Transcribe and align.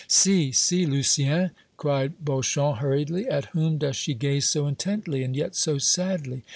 "See, 0.07 0.51
see, 0.51 0.87
Lucien!" 0.87 1.51
cried 1.77 2.25
Beauchamp, 2.25 2.79
hurriedly; 2.79 3.27
"at 3.27 3.45
whom 3.53 3.77
does 3.77 3.95
she 3.97 4.15
gaze 4.15 4.49
so 4.49 4.65
intently, 4.65 5.21
and 5.21 5.35
yet 5.35 5.55
so 5.55 5.77
sadly? 5.77 6.41